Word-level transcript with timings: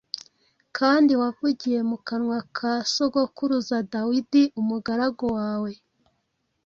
kandi 0.77 1.11
wavugiye 1.21 1.79
mu 1.89 1.97
kanwa 2.07 2.37
ka 2.57 2.73
sogokuruza 2.93 3.77
Dawidi, 3.93 4.43
umugaragu 4.61 5.25
wawe, 5.37 5.71